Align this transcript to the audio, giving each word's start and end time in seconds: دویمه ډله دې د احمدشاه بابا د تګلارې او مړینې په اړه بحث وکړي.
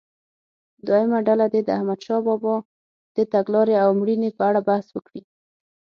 دویمه 0.85 1.19
ډله 1.27 1.45
دې 1.53 1.61
د 1.63 1.69
احمدشاه 1.77 2.21
بابا 2.27 2.55
د 3.15 3.17
تګلارې 3.33 3.75
او 3.83 3.89
مړینې 3.99 4.29
په 4.37 4.43
اړه 4.49 4.61
بحث 4.69 4.87
وکړي. 4.91 5.21